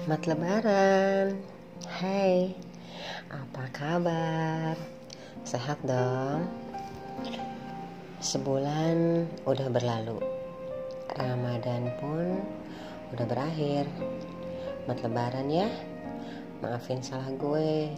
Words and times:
Selamat 0.00 0.32
Lebaran. 0.32 1.26
Hai, 1.84 2.56
apa 3.28 3.68
kabar? 3.68 4.72
Sehat 5.44 5.76
dong? 5.84 6.48
Sebulan 8.16 9.28
udah 9.44 9.68
berlalu. 9.68 10.16
Ramadan 11.20 11.92
pun 12.00 12.40
udah 13.12 13.28
berakhir. 13.28 13.84
Selamat 14.88 15.04
Lebaran 15.04 15.48
ya. 15.52 15.68
Maafin 16.64 17.04
salah 17.04 17.28
gue. 17.36 17.92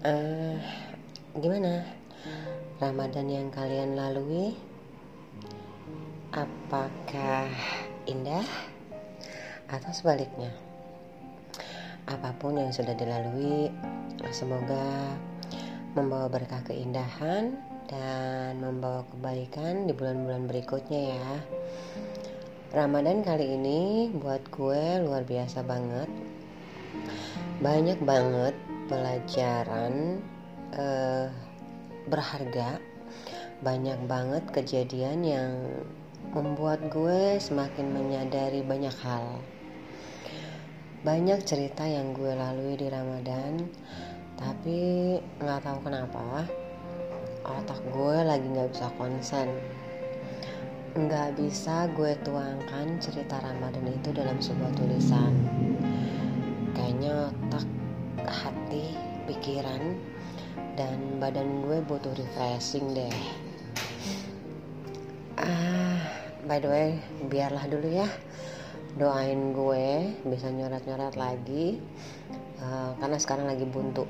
Uh, 0.00 0.56
gimana? 1.36 1.84
Ramadan 2.80 3.28
yang 3.28 3.52
kalian 3.52 4.00
lalui? 4.00 4.56
Apakah 6.32 7.52
indah? 8.08 8.48
Atau 9.68 9.92
sebaliknya. 9.92 10.52
Apa 12.08 12.32
pun 12.40 12.56
yang 12.56 12.72
sudah 12.72 12.96
dilalui 12.96 13.68
semoga 14.32 15.12
membawa 15.92 16.28
berkah 16.32 16.64
keindahan 16.64 17.52
dan 17.88 18.60
membawa 18.60 19.04
kebaikan 19.12 19.88
di 19.88 19.92
bulan-bulan 19.92 20.48
berikutnya 20.48 21.00
ya. 21.16 21.30
Ramadan 22.68 23.24
kali 23.24 23.56
ini 23.56 24.12
buat 24.12 24.44
gue 24.52 25.04
luar 25.04 25.24
biasa 25.24 25.64
banget. 25.64 26.08
Banyak 27.64 28.00
banget 28.04 28.56
pelajaran 28.88 30.20
eh, 30.76 31.28
berharga. 32.08 32.80
Banyak 33.64 33.98
banget 34.06 34.44
kejadian 34.52 35.24
yang 35.24 35.52
membuat 36.36 36.92
gue 36.92 37.40
semakin 37.40 37.88
menyadari 37.88 38.60
banyak 38.60 38.94
hal 39.00 39.40
banyak 41.06 41.46
cerita 41.46 41.86
yang 41.86 42.10
gue 42.10 42.34
lalui 42.34 42.74
di 42.74 42.90
Ramadan 42.90 43.70
tapi 44.34 45.14
nggak 45.38 45.62
tahu 45.62 45.78
kenapa 45.86 46.46
otak 47.46 47.80
gue 47.90 48.16
lagi 48.22 48.46
nggak 48.46 48.70
bisa 48.74 48.86
konsen. 48.98 49.48
Nggak 50.98 51.38
bisa 51.38 51.86
gue 51.94 52.18
tuangkan 52.26 52.98
cerita 52.98 53.38
Ramadan 53.38 53.86
itu 53.86 54.10
dalam 54.10 54.38
sebuah 54.42 54.74
tulisan. 54.74 55.32
Kayaknya 56.74 57.30
otak 57.30 57.66
hati 58.26 58.94
pikiran 59.30 59.94
dan 60.74 60.98
badan 61.22 61.62
gue 61.66 61.78
butuh 61.86 62.14
refreshing 62.14 62.94
deh. 62.94 63.18
Ah 65.38 66.02
by 66.46 66.58
the 66.58 66.68
way 66.70 66.88
biarlah 67.30 67.66
dulu 67.70 67.86
ya 67.86 68.08
doain 68.98 69.54
gue 69.54 70.12
bisa 70.26 70.50
nyoret-nyoret 70.50 71.14
lagi 71.14 71.78
uh, 72.58 72.98
karena 72.98 73.16
sekarang 73.16 73.46
lagi 73.46 73.64
buntu. 73.64 74.04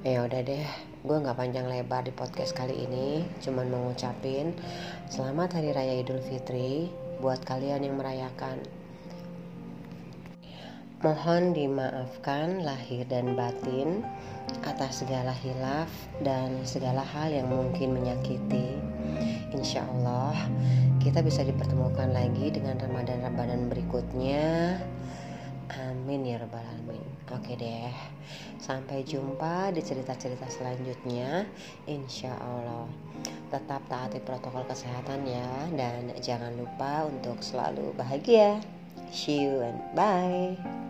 Ya 0.00 0.24
udah 0.24 0.40
deh 0.40 0.66
gue 1.06 1.16
nggak 1.22 1.38
panjang 1.38 1.70
lebar 1.70 2.02
di 2.02 2.10
podcast 2.10 2.50
kali 2.50 2.82
ini 2.82 3.22
cuman 3.38 3.70
mau 3.70 3.78
ngucapin 3.86 4.50
selamat 5.06 5.62
hari 5.62 5.70
raya 5.70 6.02
idul 6.02 6.18
fitri 6.18 6.90
buat 7.22 7.46
kalian 7.46 7.86
yang 7.86 7.94
merayakan 7.94 8.58
mohon 11.04 11.52
dimaafkan 11.52 12.64
lahir 12.64 13.04
dan 13.08 13.36
batin 13.36 14.00
atas 14.64 15.04
segala 15.04 15.34
hilaf 15.34 15.90
dan 16.24 16.64
segala 16.64 17.04
hal 17.04 17.28
yang 17.28 17.50
mungkin 17.52 17.92
menyakiti 17.92 18.78
insya 19.52 19.84
Allah 19.96 20.36
kita 21.06 21.22
bisa 21.22 21.46
dipertemukan 21.46 22.10
lagi 22.10 22.50
dengan 22.50 22.82
Ramadan-Ramadan 22.82 23.70
berikutnya. 23.70 24.74
Amin 25.70 26.26
ya 26.26 26.42
Rabbal 26.42 26.66
Alamin. 26.66 27.06
Oke 27.30 27.54
deh, 27.54 27.94
sampai 28.58 29.06
jumpa 29.06 29.70
di 29.70 29.86
cerita-cerita 29.86 30.50
selanjutnya. 30.50 31.46
Insya 31.86 32.34
Allah. 32.34 32.90
Tetap 33.54 33.86
taati 33.86 34.18
protokol 34.18 34.66
kesehatan 34.66 35.22
ya, 35.30 35.70
dan 35.78 36.10
jangan 36.18 36.50
lupa 36.58 37.06
untuk 37.06 37.38
selalu 37.38 37.94
bahagia. 37.94 38.58
See 39.14 39.46
you 39.46 39.62
and 39.62 39.78
bye. 39.94 40.85